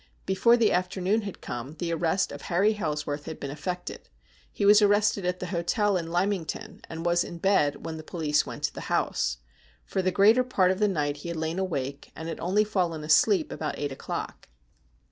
[0.25, 4.09] Before the afternoon had come the arrest of Harry Hailsworth had been effected.
[4.51, 8.43] He was arrested at the hotel in Lymington, and was in bed when the police
[8.43, 9.37] went to the house.
[9.85, 13.03] For the greater part of the night he had lain awake, and had only fallen
[13.03, 14.49] asleep about eight o'clock.